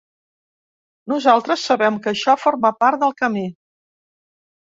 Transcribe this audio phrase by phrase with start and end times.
[1.11, 3.45] Nosaltres sabem que això forma part del camí.